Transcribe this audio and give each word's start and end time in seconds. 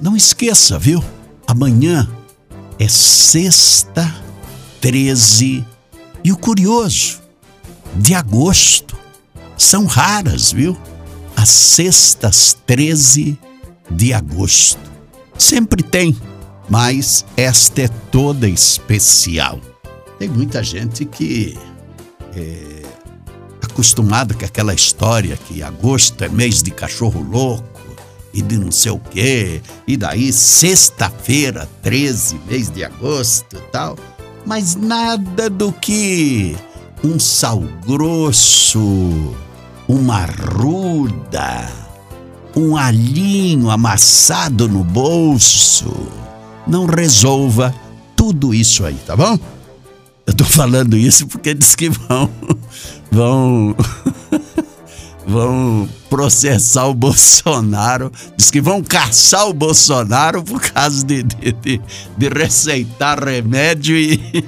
Não 0.00 0.16
esqueça, 0.16 0.78
viu? 0.78 1.02
Amanhã 1.44 2.08
é 2.78 2.86
sexta, 2.86 4.14
13 4.80 5.66
e 6.22 6.30
o 6.30 6.36
curioso, 6.36 7.20
de 7.96 8.14
agosto. 8.14 8.96
São 9.56 9.86
raras, 9.86 10.52
viu? 10.52 10.78
As 11.34 11.48
sextas 11.48 12.56
13 12.64 13.36
de 13.90 14.14
agosto. 14.14 14.86
Sempre 15.36 15.82
tem, 15.84 16.16
mas 16.68 17.24
esta 17.36 17.82
é 17.82 17.88
toda 17.88 18.48
especial. 18.48 19.60
Tem 20.18 20.28
muita 20.28 20.62
gente 20.62 21.04
que 21.04 21.56
é 22.34 22.82
acostumada 23.62 24.34
com 24.34 24.44
aquela 24.44 24.74
história 24.74 25.36
que 25.36 25.62
agosto 25.62 26.22
é 26.24 26.28
mês 26.28 26.62
de 26.62 26.70
cachorro 26.70 27.22
louco 27.22 27.64
e 28.32 28.42
de 28.42 28.58
não 28.58 28.70
sei 28.70 28.92
o 28.92 28.98
quê, 28.98 29.62
e 29.86 29.96
daí 29.96 30.32
sexta-feira, 30.32 31.68
13, 31.82 32.40
mês 32.48 32.68
de 32.68 32.84
agosto 32.84 33.56
e 33.56 33.60
tal. 33.72 33.96
Mas 34.44 34.74
nada 34.74 35.48
do 35.48 35.72
que 35.72 36.56
um 37.02 37.18
sal 37.18 37.62
grosso, 37.86 39.34
uma 39.88 40.26
ruda, 40.26 41.70
um 42.54 42.76
alhinho 42.76 43.70
amassado 43.70 44.68
no 44.68 44.84
bolso 44.84 46.27
não 46.68 46.86
resolva 46.86 47.74
tudo 48.14 48.54
isso 48.54 48.84
aí, 48.84 48.96
tá 49.06 49.16
bom? 49.16 49.38
Eu 50.26 50.34
tô 50.34 50.44
falando 50.44 50.96
isso 50.96 51.26
porque 51.26 51.54
diz 51.54 51.74
que 51.74 51.88
vão 51.88 52.30
vão 53.10 53.76
vão 55.26 55.88
processar 56.08 56.86
o 56.86 56.94
Bolsonaro, 56.94 58.12
diz 58.36 58.50
que 58.50 58.60
vão 58.60 58.82
caçar 58.82 59.48
o 59.48 59.52
Bolsonaro 59.52 60.42
por 60.42 60.60
causa 60.60 61.04
de, 61.04 61.22
de, 61.22 61.52
de, 61.52 61.80
de 62.16 62.28
receitar 62.28 63.22
remédio 63.22 63.96
e 63.96 64.44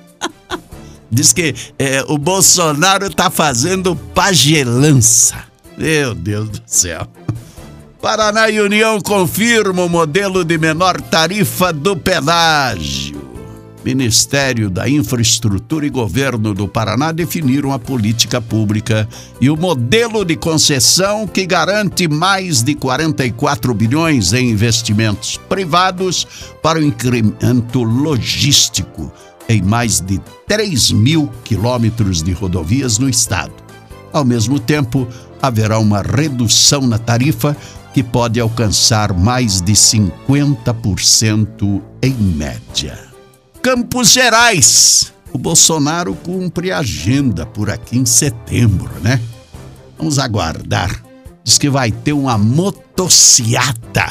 diz 1.10 1.32
que 1.32 1.54
é, 1.78 2.04
o 2.08 2.18
Bolsonaro 2.18 3.08
tá 3.10 3.30
fazendo 3.30 3.96
pagelança. 3.96 5.44
Meu 5.78 6.14
Deus 6.14 6.48
do 6.50 6.62
céu. 6.66 7.08
Paraná 8.00 8.48
e 8.48 8.58
União 8.58 8.98
confirma 8.98 9.84
o 9.84 9.88
modelo 9.88 10.42
de 10.42 10.56
menor 10.56 10.98
tarifa 11.02 11.70
do 11.70 11.94
pedágio. 11.94 13.20
Ministério 13.84 14.70
da 14.70 14.88
Infraestrutura 14.88 15.86
e 15.86 15.90
Governo 15.90 16.54
do 16.54 16.66
Paraná 16.66 17.12
definiram 17.12 17.72
a 17.72 17.78
política 17.78 18.40
pública 18.40 19.06
e 19.38 19.50
o 19.50 19.56
modelo 19.56 20.24
de 20.24 20.34
concessão 20.34 21.26
que 21.26 21.44
garante 21.44 22.08
mais 22.08 22.62
de 22.62 22.74
44 22.74 23.74
bilhões 23.74 24.32
em 24.32 24.50
investimentos 24.50 25.38
privados 25.48 26.26
para 26.62 26.78
o 26.78 26.82
incremento 26.82 27.82
logístico 27.82 29.12
em 29.46 29.60
mais 29.60 30.00
de 30.00 30.18
3 30.48 30.92
mil 30.92 31.30
quilômetros 31.44 32.22
de 32.22 32.32
rodovias 32.32 32.98
no 32.98 33.10
estado. 33.10 33.52
Ao 34.10 34.24
mesmo 34.24 34.58
tempo, 34.58 35.06
haverá 35.40 35.78
uma 35.78 36.02
redução 36.02 36.86
na 36.86 36.98
tarifa 36.98 37.56
que 37.92 38.02
pode 38.02 38.40
alcançar 38.40 39.12
mais 39.12 39.60
de 39.60 39.72
50% 39.72 41.82
em 42.02 42.14
média. 42.14 42.98
Campos 43.62 44.10
Gerais. 44.10 45.12
O 45.32 45.38
Bolsonaro 45.38 46.14
cumpre 46.14 46.72
agenda 46.72 47.46
por 47.46 47.70
aqui 47.70 47.96
em 47.96 48.04
setembro, 48.04 48.90
né? 49.00 49.20
Vamos 49.96 50.18
aguardar. 50.18 51.04
Diz 51.44 51.56
que 51.56 51.70
vai 51.70 51.92
ter 51.92 52.12
uma 52.12 52.36
motociata 52.36 54.06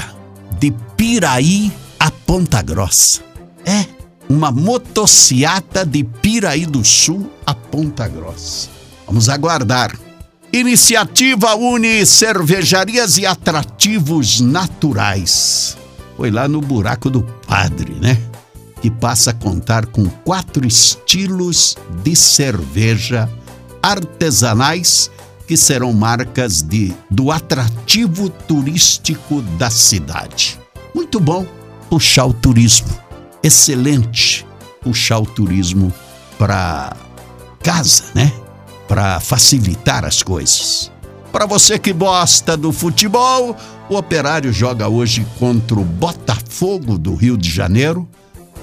de 0.60 0.72
Piraí 0.96 1.72
a 2.00 2.10
Ponta 2.10 2.62
Grossa. 2.62 3.22
É, 3.66 3.86
uma 4.30 4.52
motociata 4.52 5.86
de 5.86 6.04
Piraí 6.04 6.66
do 6.66 6.86
Sul 6.86 7.30
a 7.46 7.54
Ponta 7.54 8.08
Grossa. 8.08 8.70
Vamos 9.06 9.28
aguardar. 9.28 10.09
Iniciativa 10.52 11.56
une 11.56 12.04
cervejarias 12.08 13.20
e 13.20 13.26
atrativos 13.26 14.42
naturais. 14.42 15.78
Foi 16.18 16.32
lá 16.32 16.48
no 16.48 16.60
Buraco 16.60 17.08
do 17.08 17.22
Padre, 17.22 17.94
né? 18.02 18.20
Que 18.82 18.90
passa 18.90 19.30
a 19.30 19.34
contar 19.34 19.86
com 19.86 20.10
quatro 20.10 20.66
estilos 20.66 21.78
de 22.04 22.16
cerveja 22.16 23.30
artesanais 23.82 25.12
que 25.48 25.56
serão 25.56 25.94
marcas 25.94 26.64
de, 26.64 26.94
do 27.12 27.32
atrativo 27.32 28.28
turístico 28.30 29.44
da 29.60 29.70
cidade. 29.70 30.60
Muito 30.96 31.20
bom 31.20 31.46
puxar 31.92 32.26
o 32.26 32.34
turismo. 32.34 32.90
Excelente 33.44 34.48
puxar 34.82 35.20
o 35.20 35.26
turismo 35.28 35.94
para 36.40 36.96
casa, 37.62 38.06
né? 38.16 38.34
Para 38.90 39.20
facilitar 39.20 40.04
as 40.04 40.24
coisas. 40.24 40.92
Para 41.32 41.46
você 41.46 41.78
que 41.78 41.94
gosta 41.94 42.58
do 42.58 42.72
futebol, 42.72 43.56
o 43.88 43.96
Operário 43.96 44.52
joga 44.52 44.90
hoje 44.90 45.26
contra 45.38 45.80
o 45.80 45.86
Botafogo 45.86 46.98
do 46.98 47.14
Rio 47.14 47.38
de 47.38 47.52
Janeiro, 47.52 48.10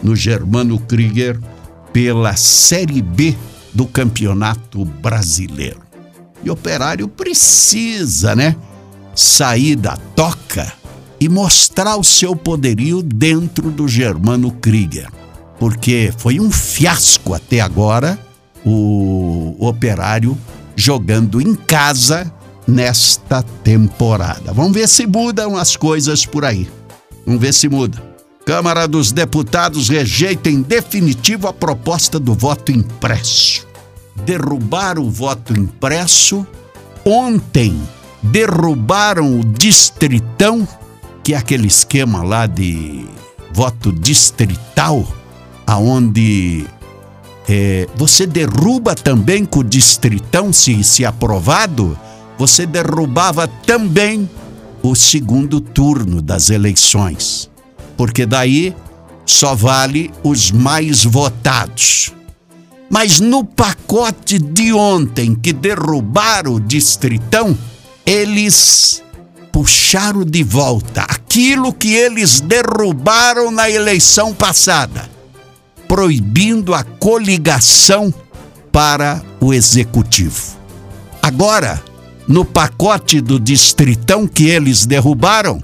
no 0.03 0.17
Germano 0.17 0.81
Krieger, 0.81 1.39
pela 1.93 2.35
Série 2.35 3.01
B 3.01 3.37
do 3.73 3.87
Campeonato 3.87 4.85
Brasileiro. 4.85 5.81
E 6.43 6.51
o 6.51 6.55
Operário 6.55 7.07
precisa, 7.07 8.35
né, 8.35 8.57
sair 9.15 9.77
da 9.77 9.97
toca 10.17 10.73
e 11.21 11.29
mostrar 11.29 11.97
o 11.97 12.05
seu 12.05 12.35
poderio 12.35 13.01
dentro 13.01 13.71
do 13.71 13.87
Germano 13.87 14.51
Krieger, 14.51 15.09
porque 15.61 16.13
foi 16.19 16.41
um 16.41 16.51
fiasco 16.51 17.33
até 17.33 17.61
agora 17.61 18.26
o 18.67 19.55
operário 19.61 20.37
jogando 20.75 21.41
em 21.41 21.55
casa 21.55 22.31
nesta 22.67 23.43
temporada. 23.43 24.53
Vamos 24.53 24.73
ver 24.73 24.89
se 24.89 25.07
mudam 25.07 25.57
as 25.57 25.77
coisas 25.77 26.27
por 26.27 26.45
aí. 26.45 26.69
Vamos 27.25 27.41
ver 27.41 27.55
se 27.55 27.69
muda. 27.69 28.03
Câmara 28.45 28.87
dos 28.87 29.13
Deputados 29.13 29.89
rejeita 29.89 30.51
em 30.51 30.63
definitivo 30.63 31.49
a 31.49 31.53
proposta 31.53 32.19
do 32.19 32.35
voto 32.35 32.73
impresso. 32.73 33.67
Derrubar 34.25 34.99
o 34.99 35.11
voto 35.11 35.53
impresso. 35.59 36.47
Ontem 37.05 37.81
derrubaram 38.23 39.41
o 39.41 39.45
distritão, 39.45 40.67
que 41.23 41.35
é 41.35 41.37
aquele 41.37 41.67
esquema 41.67 42.23
lá 42.23 42.47
de 42.47 43.07
voto 43.53 43.93
distrital, 43.93 45.07
aonde 45.67 46.67
é, 47.49 47.87
você 47.95 48.27
derruba 48.27 48.95
também 48.95 49.45
com 49.45 49.61
o 49.61 49.65
distritão, 49.65 50.53
se, 50.53 50.83
se 50.83 51.05
aprovado, 51.05 51.97
você 52.37 52.67
derrubava 52.67 53.47
também 53.47 54.29
o 54.83 54.95
segundo 54.95 55.61
turno 55.61 56.21
das 56.21 56.51
eleições. 56.51 57.49
Porque 57.97 58.27
daí 58.27 58.75
só 59.25 59.55
vale 59.55 60.11
os 60.23 60.51
mais 60.51 61.05
votados. 61.05 62.13
Mas 62.91 63.21
no 63.21 63.45
pacote 63.45 64.39
de 64.39 64.73
ontem 64.73 65.35
que 65.35 65.53
derrubaram 65.53 66.55
o 66.55 66.61
distritão, 66.61 67.57
eles 68.05 69.03
puxaram 69.51 70.25
de 70.25 70.43
volta 70.43 71.03
aquilo 71.03 71.73
que 71.73 71.95
eles 71.95 72.41
derrubaram 72.41 73.51
na 73.51 73.71
eleição 73.71 74.35
passada 74.35 75.16
proibindo 75.89 76.75
a 76.75 76.83
coligação 76.83 78.13
para 78.73 79.23
o 79.41 79.55
executivo. 79.55 80.57
Agora, 81.23 81.83
no 82.29 82.45
pacote 82.45 83.21
do 83.21 83.39
distritão 83.39 84.27
que 84.27 84.49
eles 84.49 84.85
derrubaram, 84.85 85.63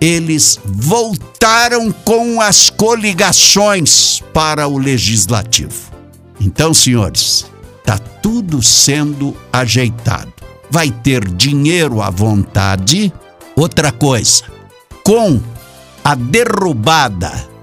eles 0.00 0.58
voltaram 0.64 1.90
com 1.90 2.40
as 2.40 2.70
coligações 2.70 4.22
para 4.32 4.66
o 4.68 4.78
legislativo. 4.78 5.92
Então, 6.40 6.74
senhores, 6.74 7.46
está 7.78 7.98
tudo 7.98 8.62
sendo 8.62 9.36
ajeitado. 9.52 10.32
Vai 10.70 10.90
ter 10.90 11.28
dinheiro 11.28 12.02
à 12.02 12.10
vontade. 12.10 13.12
Outra 13.56 13.92
coisa, 13.92 14.44
com 15.04 15.40
a 16.02 16.14
derrubada 16.14 17.53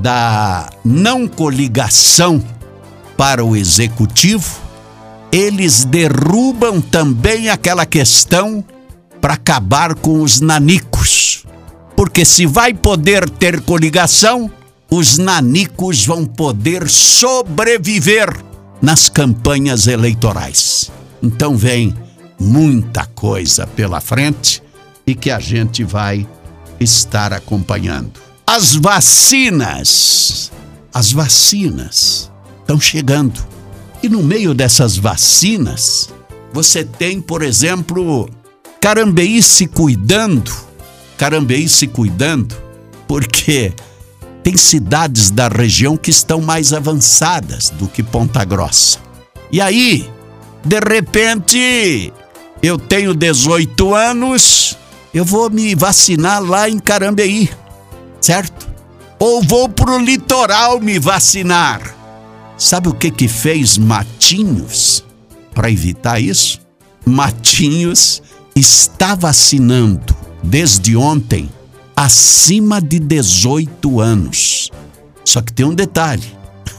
da 0.00 0.70
não 0.84 1.26
coligação 1.26 2.42
para 3.16 3.44
o 3.44 3.56
executivo, 3.56 4.60
eles 5.32 5.84
derrubam 5.84 6.80
também 6.80 7.48
aquela 7.48 7.86
questão 7.86 8.64
para 9.20 9.34
acabar 9.34 9.94
com 9.94 10.22
os 10.22 10.40
nanicos. 10.40 11.44
Porque 11.96 12.24
se 12.24 12.46
vai 12.46 12.74
poder 12.74 13.28
ter 13.28 13.60
coligação, 13.62 14.50
os 14.90 15.18
nanicos 15.18 16.04
vão 16.04 16.24
poder 16.24 16.88
sobreviver 16.88 18.28
nas 18.80 19.08
campanhas 19.08 19.86
eleitorais. 19.86 20.90
Então 21.22 21.56
vem 21.56 21.94
muita 22.38 23.06
coisa 23.06 23.66
pela 23.66 24.00
frente 24.00 24.62
e 25.06 25.14
que 25.14 25.30
a 25.30 25.40
gente 25.40 25.82
vai 25.82 26.26
estar 26.78 27.32
acompanhando. 27.32 28.25
As 28.48 28.76
vacinas, 28.76 30.52
as 30.94 31.10
vacinas 31.10 32.30
estão 32.60 32.80
chegando. 32.80 33.44
E 34.00 34.08
no 34.08 34.22
meio 34.22 34.54
dessas 34.54 34.96
vacinas, 34.96 36.10
você 36.52 36.84
tem, 36.84 37.20
por 37.20 37.42
exemplo, 37.42 38.30
Carambeí 38.80 39.42
se 39.42 39.66
cuidando, 39.66 40.54
Carambeí 41.18 41.68
se 41.68 41.88
cuidando, 41.88 42.56
porque 43.08 43.72
tem 44.44 44.56
cidades 44.56 45.28
da 45.28 45.48
região 45.48 45.96
que 45.96 46.10
estão 46.10 46.40
mais 46.40 46.72
avançadas 46.72 47.70
do 47.70 47.88
que 47.88 48.00
Ponta 48.00 48.44
Grossa. 48.44 49.00
E 49.50 49.60
aí, 49.60 50.08
de 50.64 50.78
repente, 50.78 52.12
eu 52.62 52.78
tenho 52.78 53.12
18 53.12 53.92
anos, 53.92 54.78
eu 55.12 55.24
vou 55.24 55.50
me 55.50 55.74
vacinar 55.74 56.40
lá 56.40 56.70
em 56.70 56.78
Carambeí, 56.78 57.50
certo? 58.26 58.68
Ou 59.20 59.40
vou 59.40 59.68
pro 59.68 59.98
litoral 59.98 60.80
me 60.80 60.98
vacinar. 60.98 61.94
Sabe 62.58 62.88
o 62.88 62.94
que 62.94 63.08
que 63.08 63.28
fez 63.28 63.78
Matinhos 63.78 65.04
para 65.54 65.70
evitar 65.70 66.20
isso? 66.20 66.60
Matinhos 67.04 68.20
está 68.54 69.14
vacinando 69.14 70.16
desde 70.42 70.96
ontem 70.96 71.48
acima 71.94 72.80
de 72.80 72.98
18 72.98 74.00
anos. 74.00 74.72
Só 75.24 75.40
que 75.40 75.52
tem 75.52 75.64
um 75.64 75.74
detalhe: 75.74 76.26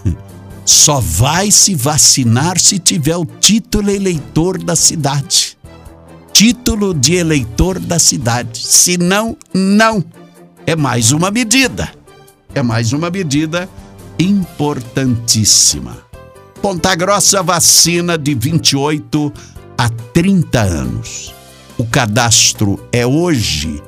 só 0.66 1.00
vai 1.00 1.50
se 1.50 1.76
vacinar 1.76 2.60
se 2.60 2.78
tiver 2.78 3.16
o 3.16 3.26
título 3.26 3.90
eleitor 3.90 4.62
da 4.62 4.76
cidade. 4.76 5.58
Título 6.34 6.94
de 6.94 7.16
eleitor 7.16 7.80
da 7.80 7.98
cidade. 7.98 8.68
Se 8.68 8.98
não, 8.98 9.38
não. 9.54 10.04
É 10.70 10.76
mais 10.76 11.14
uma 11.14 11.32
medida. 11.32 11.90
É 12.54 12.62
mais 12.62 12.92
uma 12.92 13.10
medida 13.10 13.70
importantíssima. 14.20 15.98
Ponta 16.62 16.94
Grossa 16.94 17.42
vacina 17.42 18.18
de 18.18 18.36
28 18.36 19.32
a 19.78 19.88
30 19.88 20.60
anos. 20.60 21.34
O 21.78 21.86
cadastro 21.86 22.86
é 22.92 23.08
hoje 23.08 23.82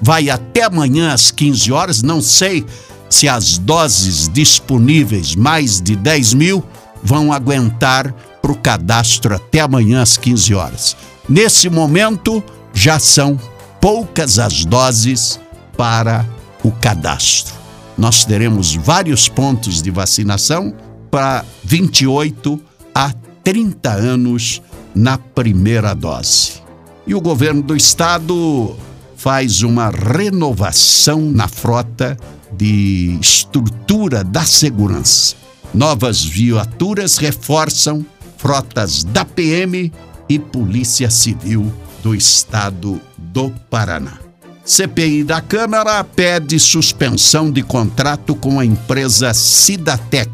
vai 0.00 0.30
até 0.30 0.62
amanhã 0.62 1.12
às 1.12 1.32
15 1.32 1.72
horas. 1.72 2.00
Não 2.00 2.22
sei 2.22 2.64
se 3.08 3.28
as 3.28 3.58
doses 3.58 4.28
disponíveis, 4.28 5.34
mais 5.34 5.80
de 5.80 5.96
10 5.96 6.34
mil, 6.34 6.64
vão 7.02 7.32
aguentar 7.32 8.14
para 8.40 8.52
o 8.52 8.56
cadastro 8.56 9.34
até 9.34 9.58
amanhã 9.58 10.00
às 10.00 10.16
15 10.16 10.54
horas. 10.54 10.96
Nesse 11.28 11.68
momento, 11.68 12.40
já 12.72 13.00
são 13.00 13.36
poucas 13.80 14.38
as 14.38 14.64
doses 14.64 15.40
para 15.80 16.28
o 16.62 16.70
cadastro. 16.70 17.54
Nós 17.96 18.26
teremos 18.26 18.74
vários 18.74 19.30
pontos 19.30 19.80
de 19.80 19.90
vacinação 19.90 20.74
para 21.10 21.42
28 21.64 22.60
a 22.94 23.14
30 23.42 23.90
anos 23.90 24.60
na 24.94 25.16
primeira 25.16 25.94
dose. 25.94 26.60
E 27.06 27.14
o 27.14 27.20
governo 27.22 27.62
do 27.62 27.74
estado 27.74 28.76
faz 29.16 29.62
uma 29.62 29.88
renovação 29.88 31.22
na 31.22 31.48
frota 31.48 32.14
de 32.52 33.16
estrutura 33.18 34.22
da 34.22 34.44
segurança. 34.44 35.34
Novas 35.72 36.22
viaturas 36.22 37.16
reforçam 37.16 38.04
frotas 38.36 39.02
da 39.02 39.24
PM 39.24 39.90
e 40.28 40.38
Polícia 40.38 41.08
Civil 41.08 41.72
do 42.02 42.14
Estado 42.14 43.00
do 43.16 43.48
Paraná. 43.70 44.29
CPI 44.64 45.24
da 45.24 45.40
Câmara 45.40 46.02
pede 46.04 46.58
suspensão 46.60 47.50
de 47.50 47.62
contrato 47.62 48.34
com 48.34 48.60
a 48.60 48.64
empresa 48.64 49.32
Cidatec. 49.34 50.30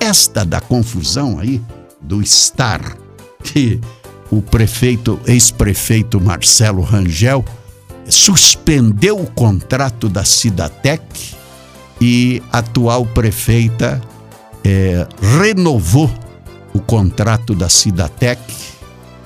Esta 0.00 0.44
da 0.44 0.60
confusão 0.60 1.38
aí 1.38 1.60
do 2.00 2.24
Star, 2.26 2.96
que 3.44 3.80
o 4.30 4.42
prefeito, 4.42 5.20
ex-prefeito 5.26 6.20
Marcelo 6.20 6.82
Rangel, 6.82 7.44
suspendeu 8.08 9.20
o 9.20 9.30
contrato 9.30 10.08
da 10.08 10.24
Cidatec 10.24 11.02
e 12.00 12.42
a 12.50 12.58
atual 12.58 13.06
prefeita 13.06 14.00
é, 14.64 15.06
renovou 15.38 16.10
o 16.74 16.80
contrato 16.80 17.54
da 17.54 17.68
Cidatec 17.68 18.40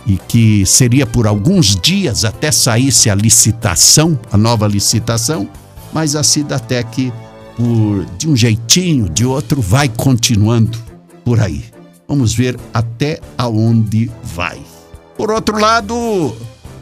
e 0.07 0.17
que 0.17 0.65
seria 0.65 1.07
por 1.07 1.27
alguns 1.27 1.75
dias 1.75 2.25
até 2.25 2.53
saísse 2.53 3.11
a 3.11 3.15
licitação, 3.15 4.19
a 4.31 4.37
nova 4.37 4.67
licitação, 4.67 5.49
mas 5.93 6.15
a 6.15 6.23
Cidatec, 6.23 7.13
por, 7.57 8.07
de 8.17 8.29
um 8.29 8.37
jeitinho, 8.37 9.09
de 9.09 9.25
outro, 9.27 9.61
vai 9.61 9.89
continuando 9.89 10.79
por 11.25 11.41
aí. 11.41 11.65
Vamos 12.07 12.33
ver 12.35 12.57
até 12.73 13.21
aonde 13.37 14.11
vai. 14.23 14.61
Por 15.17 15.31
outro 15.31 15.59
lado, 15.59 16.37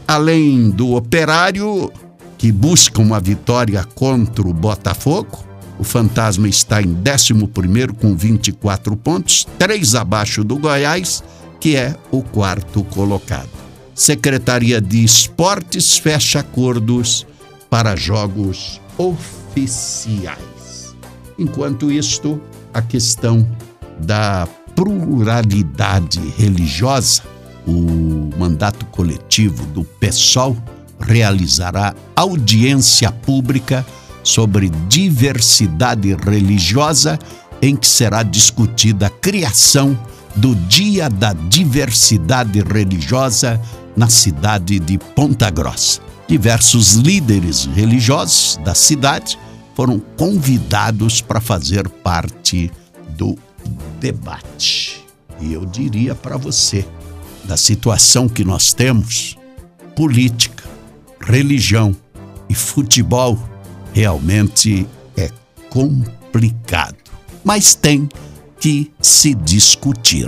além 0.07 0.69
do 0.69 0.95
operário 0.95 1.91
que 2.37 2.51
busca 2.51 3.01
uma 3.01 3.19
vitória 3.19 3.83
contra 3.95 4.47
o 4.47 4.53
Botafogo, 4.53 5.43
o 5.79 5.83
Fantasma 5.83 6.47
está 6.47 6.81
em 6.81 6.95
11 6.95 7.33
com 7.99 8.15
24 8.15 8.95
pontos, 8.95 9.47
três 9.57 9.95
abaixo 9.95 10.43
do 10.43 10.57
Goiás, 10.57 11.23
que 11.65 11.75
é 11.75 11.95
o 12.11 12.21
quarto 12.21 12.83
colocado. 12.83 13.49
Secretaria 13.95 14.79
de 14.79 15.03
Esportes 15.03 15.97
fecha 15.97 16.41
acordos 16.41 17.25
para 17.71 17.95
jogos 17.95 18.79
oficiais. 18.99 20.37
Enquanto 21.39 21.91
isto, 21.91 22.39
a 22.71 22.83
questão 22.83 23.49
da 23.99 24.47
pluralidade 24.75 26.19
religiosa 26.37 27.23
o 27.65 28.29
mandato 28.37 28.85
coletivo 28.85 29.65
do 29.65 29.83
PSOL 29.83 30.55
realizará 30.99 31.95
audiência 32.15 33.11
pública 33.11 33.83
sobre 34.23 34.69
diversidade 34.87 36.13
religiosa, 36.13 37.17
em 37.59 37.75
que 37.75 37.87
será 37.87 38.21
discutida 38.21 39.07
a 39.07 39.09
criação 39.09 39.97
do 40.35 40.55
Dia 40.55 41.09
da 41.09 41.33
Diversidade 41.33 42.61
Religiosa 42.61 43.61
na 43.95 44.09
cidade 44.09 44.79
de 44.79 44.97
Ponta 44.97 45.49
Grossa. 45.49 46.01
Diversos 46.27 46.93
líderes 46.93 47.65
religiosos 47.65 48.59
da 48.63 48.73
cidade 48.73 49.37
foram 49.75 49.99
convidados 50.17 51.21
para 51.21 51.39
fazer 51.39 51.87
parte 51.87 52.71
do 53.09 53.37
debate. 53.99 55.05
E 55.39 55.53
eu 55.53 55.65
diria 55.65 56.15
para 56.15 56.37
você, 56.37 56.85
da 57.43 57.57
situação 57.57 58.27
que 58.27 58.43
nós 58.43 58.73
temos, 58.73 59.37
política, 59.95 60.63
religião 61.21 61.95
e 62.49 62.55
futebol 62.55 63.37
realmente 63.93 64.87
é 65.15 65.29
complicado. 65.69 66.95
Mas 67.43 67.75
tem 67.75 68.09
que 68.65 68.91
se 68.99 69.35
discutir. 69.35 70.27